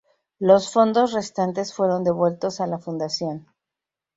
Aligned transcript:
Los 0.39 0.71
fondos 0.73 1.11
restantes 1.13 1.75
fueron 1.75 2.03
devueltos 2.03 2.59
a 2.59 2.65
la 2.65 2.79
Fundación. 2.79 3.45